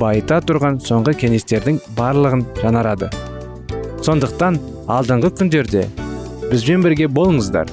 байыта 0.00 0.40
тұрған 0.44 0.78
соңғы 0.82 1.14
кеңестердің 1.20 1.80
барлығын 1.96 2.46
жанарады. 2.62 3.10
сондықтан 4.02 4.58
алдыңғы 4.90 5.30
күндерде 5.38 5.86
бізбен 6.50 6.82
бірге 6.82 7.06
болыңыздар. 7.06 7.68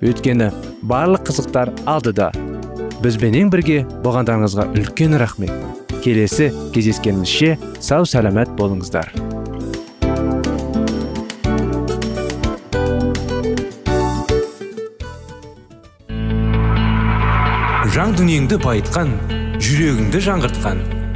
Өйткені 0.00 0.50
барлық 0.82 1.28
қызықтар 1.28 1.70
алдыда. 1.86 2.30
Бізбенен 3.02 3.50
бірге 3.52 3.84
болғандарыңызға 4.04 4.70
үлкен 4.78 5.18
рахмет. 5.20 5.52
Келесі 6.04 6.50
кездескенімізше 6.72 7.58
сау 7.80 8.08
сәлемет 8.08 8.50
болыңыздар. 8.56 9.12
Жан 17.94 18.16
дүниеңді 18.18 18.58
байытқан 18.64 19.14
жүрегіңді 19.62 20.20
жаңғыртқан 20.26 21.03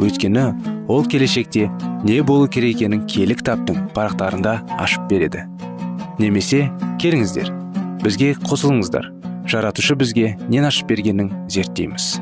Өйткені 0.00 0.44
ол 0.88 1.04
келешекте 1.06 1.70
не 2.04 2.20
болу 2.22 2.48
керек 2.48 2.76
екенін 2.76 3.06
кітаптың 3.06 3.88
парақтарында 3.94 4.58
ашып 4.78 5.06
береді. 5.10 5.46
Немесе 6.18 6.68
келіңіздер 7.02 7.50
бізге 8.02 8.34
қосылыңыздар. 8.44 9.10
Жаратушы 9.48 9.94
бізге 9.96 10.34
нен 10.48 10.64
ашып 10.64 10.88
бергенін 10.88 11.30
зерттейміз. 11.48 12.18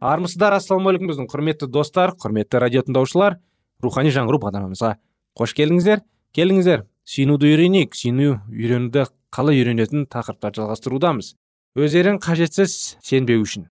Армысыздар 0.00 0.54
ассалаумағалейкум 0.58 1.10
біздің 1.10 1.30
құрметті 1.30 1.70
достар 1.72 2.12
құрметті 2.18 2.60
радио 2.62 2.84
тыңдаушылар 2.86 3.40
рухани 3.82 4.12
жаңғыру 4.14 4.38
бағдарламамызға 4.44 4.92
қош 5.38 5.54
келдіңіздер. 5.58 6.04
Келіңіздер 6.36 6.84
сүйінуді 7.08 7.50
үйренейік 7.52 7.96
сүйіну 7.96 8.36
үйренуді 8.52 9.06
қалай 9.34 9.62
үйренетін 9.62 10.06
тақырыптарды 10.10 10.62
жалғастырудамыз. 10.62 11.34
Өздерің 11.76 12.16
қажетсіз 12.24 12.96
сенбеу 13.04 13.42
үшін. 13.44 13.66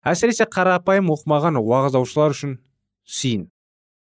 Әсіресе 0.00 0.46
қарапайым 0.48 1.10
оқымаған 1.12 1.58
уағыздаушылар 1.60 2.32
үшін 2.32 2.54
сиын 3.04 3.50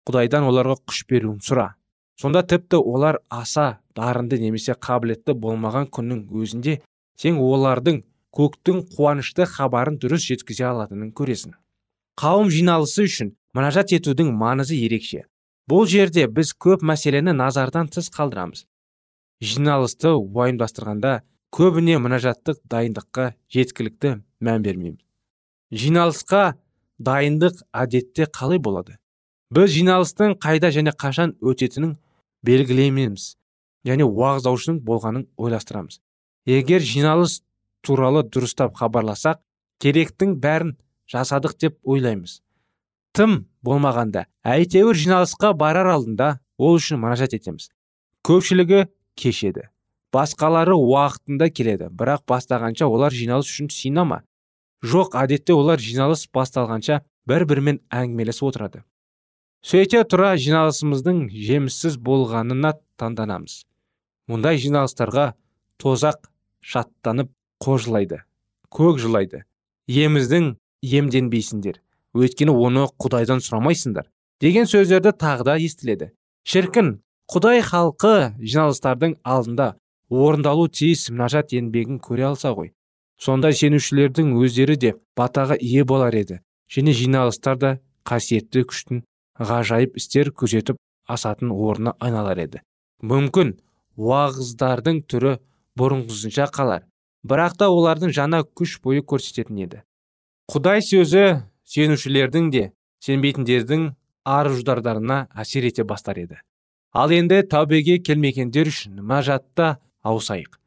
құдайдан 0.08 0.48
оларға 0.48 0.74
күш 0.82 1.04
беруін 1.06 1.38
сұра. 1.38 1.74
Сонда 2.18 2.42
тіпті 2.42 2.80
олар 2.82 3.20
аса 3.30 3.78
дарынды 3.94 4.40
немесе 4.42 4.74
қабілетті 4.74 5.36
болмаған 5.38 5.86
күннің 5.94 6.24
өзінде 6.34 6.80
сен 7.14 7.38
олардың 7.38 8.00
көктің 8.34 8.80
қуанышты 8.96 9.46
хабарын 9.46 10.00
дұрыс 10.02 10.26
жеткізе 10.26 10.66
алатынын 10.72 11.12
көресің. 11.14 11.54
Қауым 12.18 12.50
жиналысы 12.50 13.06
үшін 13.06 13.36
мұнажат 13.54 13.94
етудің 13.94 14.32
маңызы 14.34 14.74
ерекше. 14.82 15.28
Бұл 15.70 15.86
жерде 15.86 16.26
біз 16.26 16.50
көп 16.58 16.82
мәселені 16.82 17.32
назардан 17.38 17.86
тыс 17.86 18.10
қалдырамыз. 18.14 18.66
Жиналысты 19.42 20.10
уайымдастырғанда 20.10 21.20
көбіне 21.54 22.00
мұнажаттық 22.02 22.64
дайындыққа 22.66 23.28
жеткілікті 23.54 24.16
мән 24.42 24.62
бермейміз. 24.64 24.98
Жиналысқа 25.70 26.56
дайындық 26.98 27.60
әдетте 27.70 28.26
қалай 28.26 28.58
болады? 28.58 28.96
Біз 29.54 29.70
жиналыстың 29.70 30.34
қайда 30.42 30.72
және 30.74 30.90
қашан 30.98 31.36
өтетінін 31.38 31.92
белгілейміз 32.42 33.26
және 33.86 34.06
уағыздаушының 34.08 34.80
болғанын 34.82 35.28
ойластырамыз. 35.38 36.00
Егер 36.46 36.82
жиналыс 36.82 37.42
туралы 37.86 38.24
дұрыстап 38.26 38.74
хабарласақ 38.80 39.38
керектің 39.78 40.34
бәрін 40.42 40.74
жасадық 41.06 41.54
деп 41.60 41.78
ойлаймыз. 41.84 42.40
Тым 43.14 43.44
болмағанда 43.62 44.26
әйтеуір 44.42 44.98
жиналысқа 44.98 45.52
барар 45.54 45.92
алдында 45.92 46.40
ол 46.58 46.80
үшін 46.80 46.98
мұнажат 46.98 47.38
етеміз. 47.38 47.70
Көпшілігі 48.26 48.88
кешеді. 49.14 49.68
Басқалары 50.14 50.76
уақытында 50.78 51.50
келеді. 51.50 51.90
Бірақ 51.90 52.24
бастағанша 52.30 52.86
олар 52.86 53.12
жиналыс 53.12 53.50
үшін 53.50 53.70
синама. 53.74 54.22
Жоқ 54.84 55.16
әдетте 55.18 55.54
олар 55.56 55.80
жиналыс 55.82 56.26
басталғанша 56.34 57.00
бір 57.28 57.46
бірімен 57.50 57.80
әңгімелесіп 57.90 58.50
отырады. 58.50 58.84
Сөйте 59.64 60.02
тұра 60.04 60.34
жиналысымыздың 60.36 61.24
жеміссіз 61.32 61.96
болғанына 62.04 62.74
таңданамыз. 63.00 63.62
Мұндай 64.28 64.60
жиналыстарға 64.60 65.32
тозақ 65.80 66.28
шаттанып 66.60 67.32
қожылайды 67.64 68.20
көк 68.74 68.98
жылайды. 68.98 69.44
Еміздің 69.88 70.54
емденбейсіңдер. 70.82 71.80
Өйткені 72.14 72.54
оны 72.54 72.86
құдайдан 73.00 73.42
сұрамайсыңдар 73.44 74.08
деген 74.42 74.68
сөздерді 74.70 75.14
тағы 75.18 75.46
да 75.48 75.56
естіледі. 75.60 76.10
Шіркін 76.46 76.98
құдай 77.30 77.62
халқы 77.64 78.34
жиналыстардың 78.38 79.16
алдында 79.24 79.74
орындалу 80.14 80.68
тиіс 80.68 81.08
мінажат 81.10 81.52
еңбегін 81.56 82.00
көре 82.02 82.28
алса 82.30 82.52
ғой. 82.54 82.72
Сондай 83.20 83.54
сенушілердің 83.56 84.34
өздері 84.38 84.76
де 84.76 84.94
батаға 85.16 85.56
ие 85.60 85.84
болар 85.84 86.14
еді. 86.14 86.40
Және 86.70 86.94
жиналыстар 86.96 87.58
да 87.58 87.70
қасиетті 88.08 88.64
күштің 88.70 89.02
ғажайып 89.38 89.96
істер 90.00 90.30
көрсетіп 90.30 90.78
асатын 91.08 91.52
орнына 91.54 91.94
айналар 92.00 92.40
еді. 92.44 92.62
Мүмкін 93.02 93.54
уағыздардың 93.96 95.02
түрі 95.10 95.36
бұрынғысынша 95.78 96.48
қалар. 96.54 96.86
Бірақ 97.24 97.58
та 97.60 97.68
олардың 97.72 98.12
жаңа 98.12 98.42
күш 98.44 98.78
бойы 98.84 99.02
көрсететін 99.02 99.62
еді. 99.64 99.82
Құдай 100.52 100.82
сөзі 100.84 101.44
сенушілердің 101.64 102.50
де 102.52 102.64
сенбейтіндердің 103.04 103.94
ар 104.24 104.50
әсер 104.50 105.64
ете 105.64 105.84
бастар 105.84 106.18
еді. 106.18 106.36
Ал 106.92 107.10
енді 107.10 107.42
тәубеге 107.42 107.98
келмегендер 107.98 108.68
үшін 108.70 109.00
мажатта 109.02 109.78
ауысайық. 110.04 110.58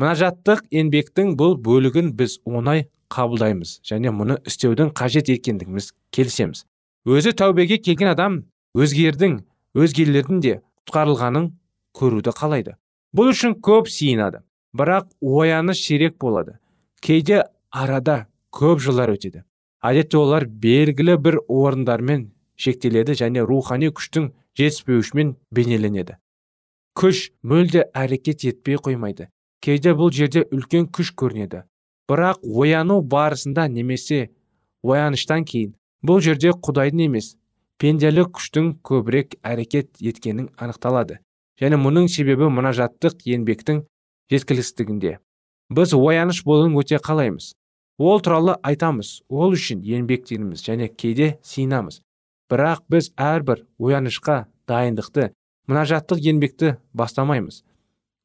Мұнажаттық 0.00 0.64
еңбектің 0.72 1.34
бұл 1.36 1.56
бөлігін 1.60 2.14
біз 2.16 2.38
оңай 2.48 2.86
қабылдаймыз 3.12 3.80
және 3.84 4.12
мұны 4.14 4.38
істеудің 4.48 4.92
қажет 4.96 5.28
еткендігіміз 5.34 5.90
келісеміз. 6.14 6.64
Өзі 7.04 7.34
тәубеге 7.36 7.80
келген 7.82 8.12
адам 8.14 8.38
өзгердің 8.78 9.40
өзгелердің 9.74 10.40
де 10.44 10.54
құтқарылғанын 10.86 11.50
көруді 11.96 12.34
қалайды. 12.36 12.76
Бұл 13.12 13.32
үшін 13.34 13.58
көп 13.60 13.90
сиынады 13.90 14.44
бірақ 14.76 15.10
ояныш 15.20 15.82
сирек 15.84 16.18
болады. 16.20 16.58
Кейде 17.02 17.44
арада 17.70 18.26
көп 18.52 18.80
жылдар 18.84 19.10
өтеді. 19.14 19.44
Әдетте 19.82 20.18
олар 20.20 20.44
белгілі 20.46 21.16
бір 21.18 21.40
орындармен 21.48 22.30
шектеледі 22.60 23.16
және 23.18 23.42
рухани 23.46 23.90
күштің 23.90 24.30
жетіспеуішімен 24.58 25.36
бейнеленеді. 25.50 26.18
Күш 26.96 27.30
мүлде 27.42 27.84
әрекет 27.94 28.44
етпей 28.44 28.78
қоймайды. 28.80 29.28
Кейде 29.60 29.92
бұл 29.94 30.12
жерде 30.12 30.46
үлкен 30.50 30.88
күш 30.88 31.12
көрінеді. 31.14 31.64
Бірақ 32.08 32.40
ояну 32.42 33.00
барысында 33.02 33.68
немесе 33.68 34.30
ояныштан 34.82 35.44
кейін 35.44 35.74
бұл 36.06 36.20
жерде 36.24 36.50
құдайдың 36.50 37.06
емес 37.06 37.34
пенделік 37.78 38.32
күштің 38.38 38.74
көбірек 38.84 39.36
әрекет 39.42 40.00
еткенін 40.00 40.50
анықталады. 40.58 41.20
Және 41.60 41.76
мұның 41.76 42.08
себебі 42.08 42.48
мұнажаттық 42.48 43.20
еңбектің 43.28 43.84
жеткіліксіздігінде. 44.32 45.18
Біз 45.70 45.94
ояныш 45.94 46.42
болуын 46.44 46.76
өте 46.80 46.98
қалаймыз. 46.98 47.52
Ол 48.00 48.22
туралы 48.24 48.56
айтамыз 48.64 49.20
ол 49.28 49.52
үшін 49.52 49.82
еңбектенеміз 49.84 50.62
және 50.64 50.88
кейде 50.88 51.34
сиынамыз 51.44 52.00
бірақ 52.50 52.80
біз 52.88 53.10
әрбір 53.20 53.66
оянышқа 53.78 54.46
дайындықты 54.70 55.26
мұнажаттық 55.70 56.20
еңбекті 56.26 56.74
бастамаймыз. 56.96 57.62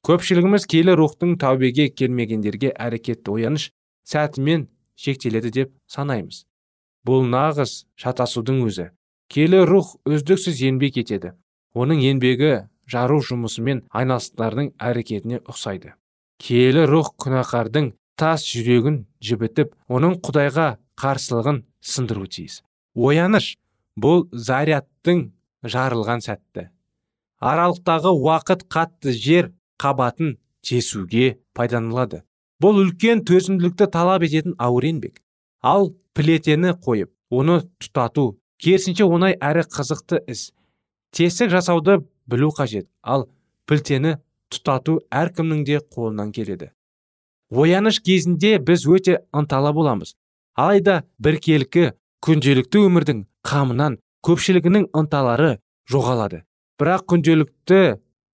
Көпшілігіміз 0.05 0.65
келі 0.69 0.95
рухтың 0.97 1.36
тәубеге 1.41 1.88
келмегендерге 1.93 2.71
әрекетті 2.73 3.34
ояныш 3.34 3.71
сәтімен 4.05 4.67
шектеледі 4.97 5.51
деп 5.53 5.73
санаймыз. 5.89 6.43
Бұл 7.05 7.25
нағыз 7.29 7.86
шатасудың 8.01 8.63
өзі. 8.65 8.89
Келі 9.29 9.63
рух 9.69 9.95
үздіксіз 10.05 10.62
еңбек 10.69 10.99
етеді. 11.01 11.34
Оның 11.73 12.01
еңбегі 12.05 12.51
жару 12.89 13.19
жұмысымен 13.25 13.84
айналыстардың 13.89 14.71
әрекетіне 14.77 15.41
ұқсайды. 15.45 15.95
Келі 16.41 16.86
рух 16.89 17.13
күнәқардың 17.21 17.91
тас 18.19 18.45
жүрегін 18.47 19.03
жібітіп 19.25 19.73
оның 19.89 20.19
құдайға 20.25 20.67
қарсылығын 21.01 21.63
сындыру 21.81 22.29
тиіс. 22.29 22.62
Ояныш 22.95 23.55
бұл 23.99 24.27
зарядтың 24.31 25.29
жарылған 25.65 26.23
сәтті. 26.23 26.69
Аралықтағы 27.45 28.12
уақыт 28.15 28.65
қатты 28.71 29.13
жер 29.13 29.51
қабатын 29.81 30.38
тесуге 30.65 31.38
пайдаланылады. 31.53 32.23
Бұл 32.62 32.79
үлкен 32.81 33.21
төзімділікті 33.27 33.89
талап 33.93 34.23
ететін 34.25 34.55
ауыр 34.58 34.89
еңбек 34.89 35.21
ал 35.65 35.89
плетені 36.13 36.75
қойып 36.86 37.12
оны 37.34 37.60
тұтату 37.81 38.36
керісінше 38.62 39.08
оңай 39.10 39.36
әрі 39.41 39.65
қызықты 39.73 40.21
іс. 40.31 40.51
Тесік 41.15 41.49
жасауды 41.49 41.99
білу 42.29 42.51
қажет 42.55 42.88
ал 43.01 43.27
пілтені 43.67 44.17
тұтату 44.53 44.99
әркімнің 45.10 45.63
де 45.65 45.81
қолынан 45.81 46.31
келеді. 46.36 46.71
Ояныш 47.49 47.99
кезінде 48.01 48.58
біз 48.60 48.86
өте 48.86 49.19
ынталы 49.34 49.73
боламыз. 49.73 50.15
Алайда 50.55 51.03
біркелкі 51.19 51.91
күнделікті 52.25 52.86
өмірдің 52.88 53.25
қамынан 53.45 53.99
көпшілігінің 54.25 54.89
ынталары 54.93 55.58
жоғалады. 55.89 56.43
Бірақ 56.81 57.05
күнделікті 57.11 57.81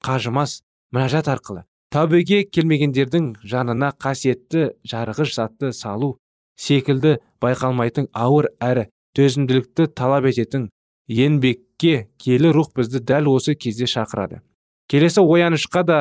қажымас 0.05 0.61
мінәжат 0.95 1.27
арқылы 1.29 1.65
тәубеге 1.93 2.43
келмегендердің 2.49 3.27
жанына 3.45 3.91
қасиетті 4.01 4.71
жарғыш 4.87 5.35
затты 5.35 5.71
салу 5.77 6.15
секілді 6.57 7.17
байқалмайтын 7.43 8.07
ауыр 8.13 8.49
әрі 8.63 8.87
төзімділікті 9.17 9.87
талап 9.93 10.25
ететін 10.31 10.69
еңбекке 11.11 12.07
келі 12.21 12.53
рух 12.55 12.71
бізді 12.77 13.03
дәл 13.03 13.29
осы 13.33 13.55
кезде 13.55 13.85
шақырады. 13.85 14.41
Келесі 14.87 15.21
оянышқа 15.21 15.83
да 15.83 15.99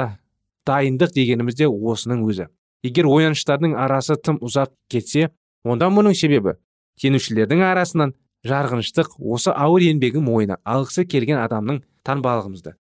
дайындық 0.66 1.12
дегеніміз 1.16 1.58
де 1.58 1.68
осының 1.68 2.24
өзі. 2.28 2.48
Егер 2.86 3.08
ояныштардың 3.10 3.76
арасы 3.76 4.16
тым 4.16 4.38
ұзақ 4.40 4.72
кетсе 4.88 5.30
онда 5.64 5.90
мұның 5.92 6.14
себебі 6.16 6.56
сенушілердің 7.02 7.64
арасынан 7.66 8.14
жарғыныштық 8.46 9.18
осы 9.20 9.52
ауыр 9.52 9.84
еңбегін 9.90 10.24
мойнына 10.24 10.60
алғысы 10.64 11.04
келген 11.04 11.42
адамның 11.42 11.82
таңбалығымызды 12.06 12.74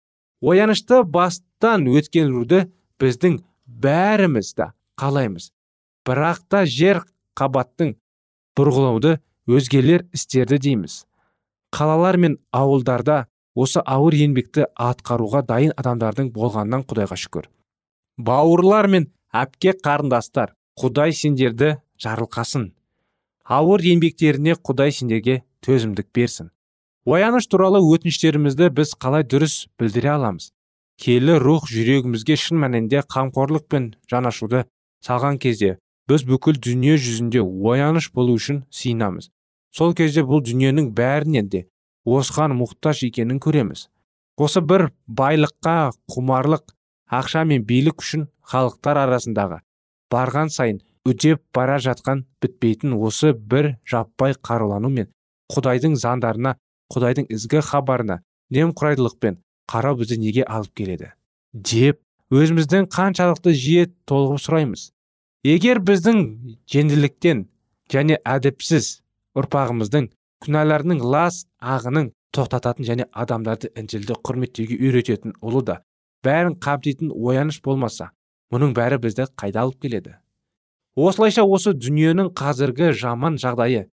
оянышты 0.42 1.02
бастан 1.04 1.88
өткеруді 1.90 2.68
біздің 3.02 3.40
бәріміз 3.66 4.54
да 4.58 4.72
қалаймыз. 5.00 5.52
Бірақ 6.06 6.44
та 6.50 6.64
жер 6.66 7.04
қабаттың 7.38 7.96
бұрғылауды 8.58 9.18
өзгелер 9.48 10.06
істерді 10.14 10.60
дейміз. 10.62 11.06
Қалалар 11.74 12.18
мен 12.18 12.38
ауылдарда 12.54 13.26
осы 13.56 13.82
ауыр 13.84 14.16
еңбекті 14.16 14.68
атқаруға 14.78 15.44
дайын 15.48 15.74
адамдардың 15.78 16.32
болғанынан 16.34 16.86
құдайға 16.88 17.18
шүкір. 17.18 17.50
Бауырлар 18.18 18.88
мен 18.88 19.12
әпке 19.34 19.74
қарындастар 19.84 20.54
құдай 20.80 21.14
сендерді 21.14 21.76
жарылқасын. 22.02 22.72
Ауыр 23.44 23.84
еңбектеріне 23.84 24.56
құдай 24.56 24.94
сендерге 24.94 25.42
төзімдік 25.66 26.10
берсін. 26.16 26.52
Ояныш 27.08 27.48
туралы 27.48 27.80
өтініштерімізді 27.88 28.68
біз 28.76 28.92
қалай 29.00 29.24
дұрыс 29.24 29.68
білдіре 29.80 30.12
аламыз? 30.18 30.52
Келі 31.00 31.38
рух 31.40 31.70
жүрегімізге 31.72 32.36
шын 32.36 32.60
мәнінде 32.60 33.04
қамқорлық 33.08 33.68
пен 33.72 33.94
жанашуды 34.12 34.66
салған 35.08 35.40
кезде 35.40 35.78
біз 36.12 36.26
бүкіл 36.28 36.60
дүние 36.60 36.98
жүзінде 37.00 37.44
ояныш 37.44 38.10
болу 38.12 38.36
үшін 38.36 38.66
сиынамыз 38.74 39.30
сол 39.78 39.96
кезде 39.96 40.26
бұл 40.28 40.44
дүниенің 40.44 40.92
бәрінен 40.98 41.48
де 41.54 41.64
осыған 42.04 42.56
мұқтаж 42.60 43.06
екенін 43.08 43.40
көреміз. 43.44 43.88
Осы 44.38 44.62
бір 44.62 44.90
байлыққа 45.08 45.94
құмарлық 46.12 46.74
ақша 47.20 47.44
мен 47.48 47.64
билік 47.68 48.04
үшін 48.04 48.28
халықтар 48.52 49.00
арасындағы 49.06 49.62
барған 50.12 50.52
сайын 50.52 50.84
үдеп 51.08 51.44
бара 51.56 51.80
жатқан 51.84 52.26
бітпейтін 52.44 52.96
осы 53.00 53.34
бір 53.34 53.76
жаппай 53.88 54.36
қарулану 54.50 54.92
мен 54.92 55.12
құдайдың 55.54 55.96
заңдарына 56.00 56.56
құдайдың 56.94 57.28
ізгі 57.34 57.62
хабарына 57.68 58.22
немқұрайдылықпен 58.54 59.40
қарау 59.72 59.98
бізді 60.00 60.18
неге 60.22 60.44
алып 60.44 60.74
келеді? 60.78 61.12
Деп 61.54 62.00
өзіміздің 62.32 62.88
қаншалықты 62.92 63.54
жиі 63.56 63.88
толығып 64.10 64.44
сұраймыз. 64.44 64.92
Егер 65.48 65.80
біздің 65.84 66.22
жеңділіктен 66.72 67.46
және 67.92 68.20
әдепсіз 68.28 69.02
ұрпағымыздың 69.38 70.10
күнәларының 70.44 71.04
лас 71.04 71.46
ағынын 71.62 72.12
тоқтататын 72.36 72.88
және 72.88 73.08
адамдарды 73.12 73.72
інжілді 73.80 74.18
құрметтеуге 74.28 74.78
үйрететін 74.78 75.36
ұлы 75.42 75.64
да 75.70 75.78
бәрін 76.26 76.58
қамтитын 76.64 77.12
ояныш 77.12 77.62
болмаса 77.66 78.12
мұның 78.54 78.74
бәрі 78.78 79.00
бізді 79.04 79.28
қайда 79.40 79.64
алып 79.66 79.82
келеді? 79.82 80.18
Осылайша 80.96 81.44
осы 81.46 81.74
дүниенің 81.78 82.32
қазіргі 82.38 82.92
жаман 82.98 83.38
жағдайы 83.42 83.88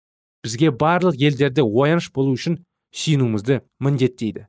бізге 0.43 0.71
барлық 0.71 1.19
елдерде 1.19 1.63
ояныш 1.63 2.10
болу 2.15 2.36
үшін 2.38 2.60
сүйінуімізді 2.93 3.60
міндеттейді 3.84 4.47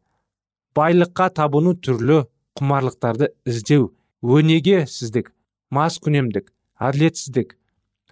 байлыққа 0.76 1.28
табыну 1.38 1.74
түрлі 1.74 2.24
құмарлықтарды 2.58 3.30
іздеу 3.48 3.92
өнеге 4.22 4.84
сіздік 4.90 5.30
күнемдік 5.74 6.50
әділетсіздік 6.88 7.56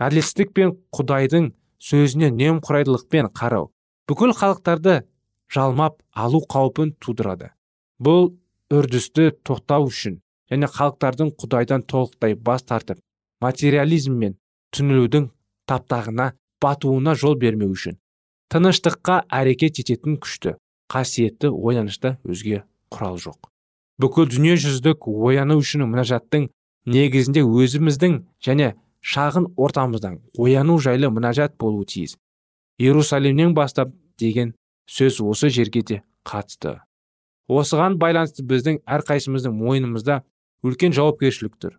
әділетсіздік 0.03 0.53
пен 0.57 0.75
құдайдың 0.95 1.53
сөзіне 1.83 2.31
немқұрайдылықпен 2.35 3.31
қарау. 3.35 3.71
Бүкіл 4.09 4.35
халықтарды 4.39 5.03
жалмап 5.53 6.01
алу 6.15 6.43
қаупін 6.47 6.95
тудырады. 7.03 7.51
Бұл 8.03 8.33
үрдісті 8.73 9.31
тоқтау 9.47 9.89
үшін 9.91 10.21
және 10.51 10.71
халықтардың 10.71 11.35
құдайдан 11.39 11.87
толықтай 11.87 12.35
бас 12.35 12.67
тартып 12.67 13.03
материализм 13.43 14.15
мен 14.19 14.39
түнілудің 14.75 15.29
таптағына 15.71 16.33
батуына 16.63 17.15
жол 17.15 17.37
бермеу 17.39 17.75
үшін. 17.75 17.99
Тыныштыққа 18.53 19.23
әрекет 19.33 19.79
ететін 19.81 20.19
күшті 20.21 20.59
қасиетті 20.93 21.49
оянышта 21.49 22.19
өзге 22.29 22.59
құрал 22.93 23.17
жоқ. 23.17 23.49
Бүкіл 24.03 24.29
дүниежүзілік 24.29 25.09
ояну 25.09 25.57
үшін 25.63 25.87
мұнажаттың 25.87 26.51
негізінде 26.85 27.47
өзіміздің 27.47 28.19
және 28.45 28.75
шағын 29.01 29.49
ортамыздан 29.57 30.21
ояну 30.37 30.77
жайлы 30.85 31.09
мұнажат 31.09 31.57
болуы 31.57 31.87
тиіс. 31.89 32.19
Иерусалимнен 32.79 33.55
бастап 33.57 33.95
деген 34.21 34.53
сөз 34.85 35.23
осы 35.25 35.49
жерге 35.49 35.83
де 35.83 36.03
қатысты. 36.29 36.81
Осыған 37.49 37.97
байланысты 37.97 38.45
біздің 38.45 38.83
әрқайсымыздың 38.85 39.57
мойнымызда 39.57 40.23
үлкен 40.63 40.93
жауапкершілік 40.93 41.57
тұр. 41.57 41.79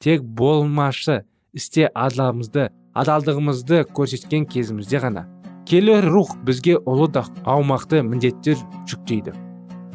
Тек 0.00 0.24
болмашы 0.24 1.26
істе 1.52 1.90
адалдығымызды 1.92 3.84
көрсеткен 3.92 4.48
кезімізде 4.48 5.00
ғана 5.04 5.28
келер 5.66 6.06
рух 6.06 6.36
бізге 6.46 6.76
ұлы 6.86 7.08
да 7.10 7.24
аумақты 7.44 8.02
міндеттер 8.06 8.58
жүктейді. 8.86 9.34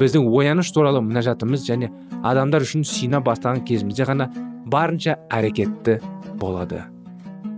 Біздің 0.00 0.26
ояныш 0.28 0.72
туралы 0.74 1.00
мінәжатымыз 1.04 1.64
және 1.64 1.88
адамдар 2.22 2.64
үшін 2.66 2.84
сина 2.84 3.22
бастаған 3.24 3.62
кезімізде 3.64 4.04
ғана 4.08 4.28
барынша 4.66 5.16
әрекетті 5.32 5.98
болады. 6.40 6.84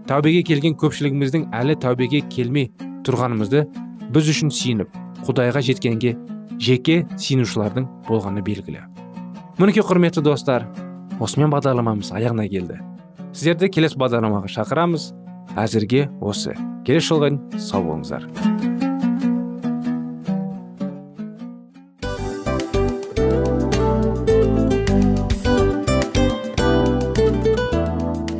Тәубеге 0.07 0.45
келген 0.47 0.77
көпшілігіміздің 0.79 1.49
әлі 1.57 1.79
тәубеге 1.81 2.21
келмей 2.31 2.71
тұрғанымызды 3.07 3.65
біз 4.15 4.31
үшін 4.31 4.53
сиініп 4.53 4.95
құдайға 5.27 5.65
жеткенге 5.65 6.15
жеке 6.61 7.03
сиынушылардың 7.19 7.89
болғаны 8.09 8.45
белгілі. 8.45 8.85
Мінекей 9.59 9.83
құрметті 9.87 10.23
достар 10.23 10.69
осымен 11.23 11.51
бағдарламамыз 11.55 12.13
аяғына 12.15 12.47
келді. 12.53 12.81
Сіздерді 13.33 13.71
келесі 13.73 13.99
бағдарламаға 13.99 14.51
шақырамыз. 14.53 15.13
Әзірге 15.57 16.09
осы. 16.21 16.57
Келесі 16.85 17.15
жолға 17.15 17.33
сау 17.59 17.85
болыңыздар. 17.87 18.29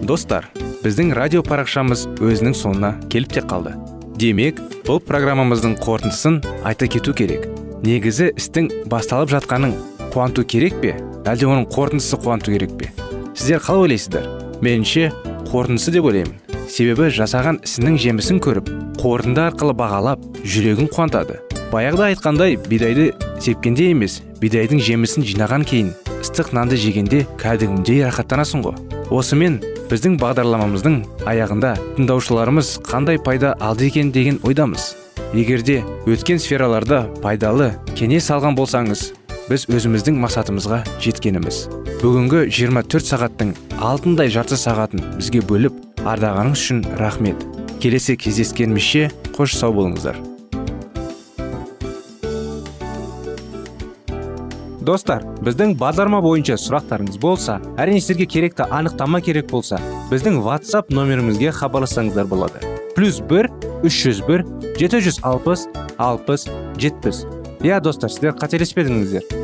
Достар 0.05 0.51
біздің 0.85 1.15
радио 1.17 1.41
парақшамыз 1.43 2.05
өзінің 2.21 2.53
соңына 2.55 2.91
келіп 3.11 3.33
те 3.39 3.43
қалды. 3.49 3.73
Демек 4.21 4.61
бұл 4.85 5.01
программамыздың 5.03 5.79
қорытындысын 5.81 6.39
айта 6.69 6.87
кету 6.87 7.15
керек. 7.17 7.49
Негізі 7.83 8.31
істің 8.37 8.69
басталып 8.93 9.33
жатқанын 9.33 9.75
қуанту 10.13 10.45
керек 10.45 10.77
пе? 10.85 10.95
Әлде 11.25 11.49
оның 11.49 11.67
қорытындысы 11.73 12.21
қуанту 12.21 12.53
керек 12.55 12.77
пе? 12.79 12.93
Сіздер 13.35 13.65
қалай 13.65 13.89
ойлайсыздар? 13.89 14.29
Меніңше 14.61 15.11
қорытындысы 15.51 15.97
деп 15.97 16.13
ойлаймын. 16.13 16.44
Себебі 16.71 17.11
жасаған 17.15 17.61
ісінің 17.67 17.99
жемісін 18.01 18.41
көріп 18.45 18.71
қорытынды 19.01 19.43
арқылы 19.49 19.75
бағалап 19.77 20.23
жүрегін 20.45 20.89
қуантады. 20.93 21.41
Баяғыда 21.73 22.11
айтқандай 22.13 22.57
бидайды 22.69 23.13
сепкенде 23.43 23.91
емес 23.93 24.21
бидайдың 24.41 24.81
жемісін 24.85 25.27
жинаған 25.27 25.65
кейін 25.69 25.93
ыстық 26.21 26.53
нанды 26.57 26.79
жегенде 26.81 27.25
кәдімгідей 27.41 28.05
рахаттанасың 28.09 28.65
ғой. 28.65 28.79
Осымен 29.13 29.61
біздің 29.91 30.17
бағдарламамыздың 30.23 31.01
аяғында 31.29 31.75
тыңдаушыларымыз 31.99 32.79
қандай 32.87 33.19
пайда 33.21 33.55
алды 33.61 33.91
екен 33.91 34.13
деген 34.13 34.41
ойдамыз. 34.43 34.95
Егерде 35.35 35.83
өткен 36.07 36.41
сфераларда 36.41 37.05
пайдалы 37.23 37.73
кеңес 37.99 38.31
алған 38.33 38.57
болсаңыз 38.59 39.11
біз 39.51 39.67
өзіміздің 39.69 40.21
мақсатымызға 40.23 40.85
жеткеніміз. 41.05 41.67
Бүгінгі 42.01 42.47
24 42.49 43.11
сағаттың 43.11 43.57
алтындай 43.81 44.33
жарты 44.33 44.57
сағатын 44.61 45.05
бізге 45.19 45.43
бөліп 45.45 45.94
ардағаныңыз 46.05 46.61
үшін 46.61 46.85
рахмет. 47.01 47.41
Келесі 47.81 48.17
кездескенімізше 48.21 49.11
қош 49.37 49.57
сау 49.57 49.75
болыңыздар. 49.77 50.17
Достар 54.85 55.23
біздің 55.45 55.79
бағдарлама 55.81 56.21
бойынша 56.25 56.59
сұрақтарыңыз 56.61 57.17
болса 57.21 57.57
әрине 57.81 58.03
сіздерге 58.05 58.27
керекті 58.35 58.67
анықтама 58.69 59.23
керек 59.25 59.49
болса 59.49 59.79
біздің 60.11 60.43
whatsapp 60.45 60.93
нөмірімізге 60.93 61.55
хабарлассаңыздар 61.57 62.29
болады. 62.29 62.61
Плюс 62.97 63.23
бір 63.25 63.49
үш 63.81 64.03
жүз 64.05 64.21
бір 64.29 64.45
жеті 64.77 65.01
жүз 65.07 65.23
алпыс 65.25 65.65
алпыс 65.97 66.45
жетпіс. 66.77 67.25
Иә 67.65 67.81
достар 67.81 68.13
сіздер 68.13 68.37
қателеспедіңіздер. 68.37 69.44